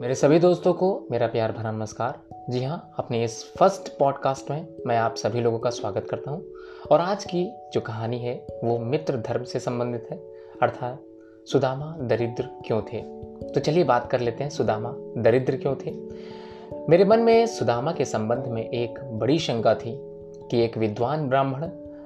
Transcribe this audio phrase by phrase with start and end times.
[0.00, 2.20] मेरे सभी दोस्तों को मेरा प्यार भरा नमस्कार।
[2.50, 6.44] जी हाँ अपने इस फ़र्स्ट पॉडकास्ट में मैं आप सभी लोगों का स्वागत करता हूँ।
[6.90, 10.16] और आज की जो कहानी है, वो मित्र धर्म से संबंधित है।
[10.62, 11.02] अर्थात,
[11.46, 13.00] सुदामा दरिद्र क्यों थे?
[13.48, 15.94] तो चलिए बात कर लेते हैं, सुदामा दरिद्र क्यों थे?
[16.88, 19.94] मेरे मन में सुदामा के संबंध में एक बड़ी शंका थी
[20.50, 21.62] कि एक विद्वान ब्राह्मण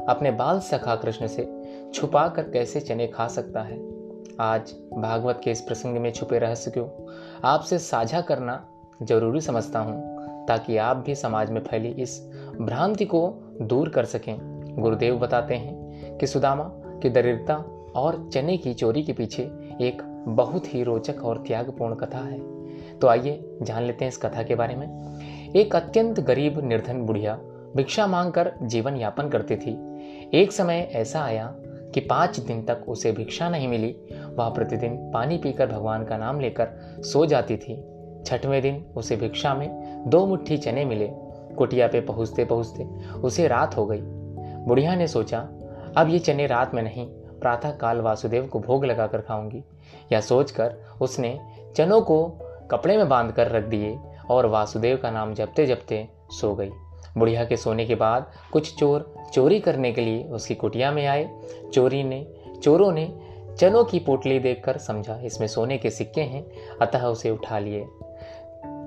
[0.09, 1.62] अपने बाल सखा कृष्ण से
[1.95, 3.98] छुपा कर कैसे चने खा सकता है।
[4.41, 7.12] आज भागवत के इस प्रसंग में छुपे रहस्य को
[7.45, 8.66] आपसे साझा करना
[9.02, 12.20] ज़रूरी समझता हूँ, ताकि आप भी समाज में फैली इस
[12.61, 13.30] भ्रांति को
[13.62, 14.37] दूर कर सकें।
[14.78, 16.64] गुरुदेव बताते हैं कि सुदामा
[17.02, 17.56] की दरिद्रता
[17.97, 19.42] और चने की चोरी के पीछे
[19.80, 22.41] एक बहुत ही रोचक और त्यागपूर्ण कथा है।
[22.98, 27.34] तो आइए जान लेते हैं इस कथा के बारे में। एक अत्यंत गरीब, निर्धन बुढ़िया
[27.77, 29.78] भिक्षा मांगकर जीवन यापन करती थी।
[30.34, 31.55] एक समय ऐसा आया
[31.95, 33.97] कि पाँच दिन तक उसे भिक्षा नहीं मिली
[34.39, 36.69] वह प्रतिदिन पानी पीकर भगवान का नाम लेकर
[37.03, 37.84] सो जाती थी।
[38.27, 39.69] छठवें दिन उसे भिक्षा में
[40.06, 41.08] दो मुट्ठी चने मिले।
[41.56, 42.84] कुटिया पे पहुँचते पहुँचते
[43.19, 44.00] उसे रात हो गई।
[44.64, 45.48] बुढ़िया ने सोचा,
[45.97, 47.06] अब ये चने रात में नहीं,
[47.41, 49.64] प्रातः काल वासुदेव को भोग लगाकर खाऊँगी।
[50.12, 51.39] यह सोचकर उसने
[51.77, 52.25] चनों को
[52.70, 53.98] कपड़े में बाँध कर रख दिए
[54.31, 56.70] और वासुदेव का नाम जपते जपते सो गई।
[57.19, 61.31] बुढ़िया के सोने के बाद कुछ चोर चोरी करने के लिए उसकी कुटिया में आए।
[61.72, 62.27] चोरी ने,
[62.62, 63.28] चोरों ने
[63.59, 66.47] चनों की पोटली देखकर समझा, इसमें सोने के सिक्के हैं,
[66.83, 67.87] अतः उसे उठा लिए।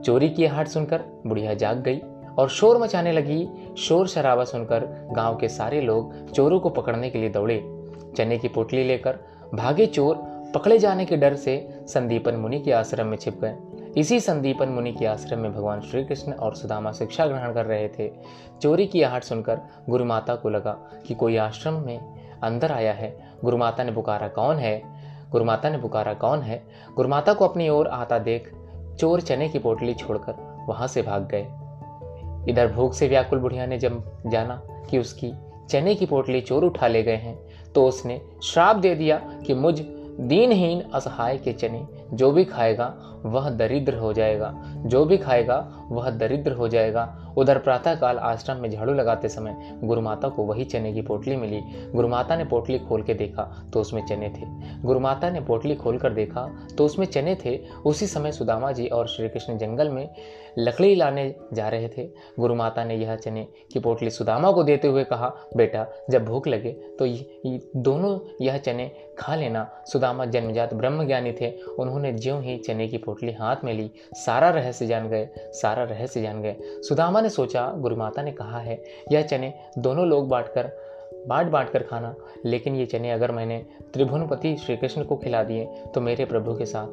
[0.05, 2.02] चोरी की हाट सुनकर बुढ़िया जाग गई
[2.38, 7.19] और शोर मचाने लगी। शोर शराबा सुनकर गाँव के सारे लोग चोरों को पकड़ने के
[7.19, 7.83] लिए दौड़े।
[8.17, 9.19] चने की पोटली लेकर
[9.53, 10.16] भागे चोर
[10.55, 13.56] पकड़े जाने के डर से संदीपन मुनि के आश्रम में छिप गए।
[13.97, 17.89] इसी संदीपन मुनि के आश्रम में भगवान श्री कृष्ण और सुदामा शिक्षा ग्रहण कर रहे
[18.00, 18.11] थे।
[18.61, 20.72] चोरी की आहट सुनकर गुरु माता को लगा
[21.08, 24.81] कि कोई आश्रम में अंदर आया है। गुरुमाता ने पुकारा, कौन है?
[25.31, 26.64] गुरुमाता ने पुकारा, कौन है?
[26.95, 28.52] गुरुमाता को अपनी ओर आता देख,
[29.00, 31.47] चोर चने की पोटली छोड़कर वहाँ से भाग गए।
[32.51, 35.34] इधर भूख से व्याकुल बुढ़िया ने जब जाना कि उसकी
[35.69, 37.40] चने की पोटली चोर उठा ले गए हैं
[37.74, 39.81] तो उसने श्राप दे दिया कि मुझ
[40.19, 42.94] दीनहीन असहाय के चने जो भी खाएगा
[43.25, 48.69] वह दरिद्र हो जाएगा। जो भी खाएगा, वह दरिद्र हो जाएगा। उधर प्रातःकाल आश्रम में
[48.69, 51.62] झाड़ू लगाते समय गुरुमाता को वही चने की पोटली मिली।
[51.92, 53.44] गुरुमाता ने पोटली खोल के देखा
[53.74, 54.46] तो उसमें चने थे।
[54.81, 56.47] गुरुमाता ने पोटली खोल कर देखा
[56.78, 60.09] तो उसमें चने थे। उसी समय सुदामा जी और श्री कृष्ण जंगल में
[60.59, 62.09] लकड़ी लाने जा रहे थे।
[62.40, 66.72] गुरुमाता ने यह चने की पोटली सुदामा को देते हुए कहा, बेटा, जब भूख लगे
[67.00, 67.06] तो
[67.81, 72.98] दोनों यह चने खा लेना। सुदामा जन्मजात ब्रह्म ज्ञानी थे। उन्होंने ज्यों ही चने की
[72.98, 77.71] पोटली हाथ में ली, सारा रहस्य जान गए, सारा रहस्य जान गए। सुदामा ने सोचा
[77.77, 80.71] गुरु माता ने कहा है, यह चने दोनों लोग बांटकर,
[81.27, 82.15] बांट बांट कर खाना,
[82.45, 85.65] लेकिन ये चने अगर मैंने त्रिभुवनपति श्री कृष्ण को खिला दिए
[85.95, 86.87] तो मेरे प्रभु के साथ।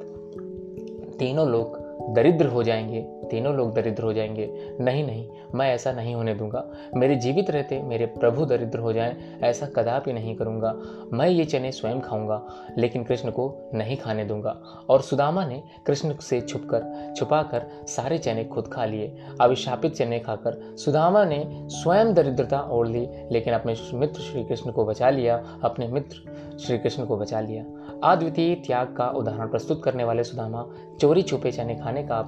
[1.18, 6.14] तीनों लोग दरिद्र हो जाएँगे, तीनों लोग दरिद्र हो जाएँगे। नहीं नहीं, मैं ऐसा नहीं
[6.14, 10.76] होने दूँगा। मेरे जीवित रहते, मेरे प्रभु दरिद्र हो जाएँ, ऐसा कदापि नहीं करूँगा।
[11.12, 12.46] मैं ये चने स्वयं खाऊँगा,
[12.78, 18.44] लेकिन कृष्ण को नहीं खाने दूँगा। और सुदामा ने कृष्ण से छुपकर, छुपाकर सारे चने
[18.44, 24.20] खुद खा लिए। अभिशापित चने खाकर सुदामा ने स्वयं दरिद्रता ओढ़ ली, लेकिन अपने मित्र
[24.20, 26.16] श्री कृष्ण को बचा लिया, अपने मित्र
[26.58, 27.64] श्री कृष्ण को बचा लिया।
[28.04, 30.66] अद्वितीय त्याग का उदाहरण प्रस्तुत करने वाले सुदामा
[31.00, 32.18] चोरी छुपे चने खाने का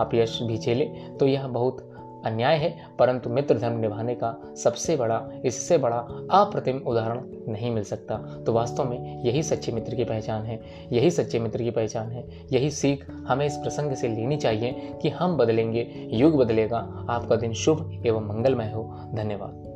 [0.00, 0.84] अपयश भी झेले
[1.20, 1.84] तो यह बहुत
[2.26, 5.96] अन्याय है, परंतु मित्र धर्म निभाने का सबसे बड़ा, इससे बड़ा
[6.30, 8.16] अप्रतिम उदाहरण नहीं मिल सकता।
[8.46, 10.60] तो वास्तव में यही सच्चे मित्र की पहचान है,
[10.92, 15.08] यही सच्चे मित्र की पहचान है, यही सीख हमें इस प्रसंग से लेनी चाहिए कि
[15.08, 16.78] हम बदलेंगे, युग बदलेगा।
[17.10, 19.67] आपका दिन शुभ एवं मंगलमय हो। धन्यवाद।